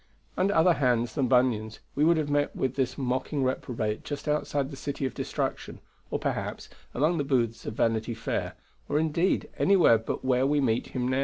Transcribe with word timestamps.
Under 0.35 0.55
other 0.55 0.73
hands 0.73 1.13
than 1.13 1.27
Bunyan's 1.27 1.79
we 1.93 2.03
would 2.03 2.17
have 2.17 2.27
met 2.31 2.55
with 2.55 2.73
this 2.73 2.97
mocking 2.97 3.43
reprobate 3.43 4.03
just 4.03 4.27
outside 4.27 4.71
the 4.71 4.75
City 4.75 5.05
of 5.05 5.13
Destruction; 5.13 5.79
or, 6.09 6.17
perhaps, 6.17 6.69
among 6.95 7.19
the 7.19 7.23
booths 7.23 7.67
of 7.67 7.75
Vanity 7.75 8.15
Fair; 8.15 8.55
or, 8.89 8.97
indeed, 8.97 9.47
anywhere 9.59 9.99
but 9.99 10.25
where 10.25 10.47
we 10.47 10.59
now 10.59 10.65
meet 10.65 10.87
him. 10.87 11.07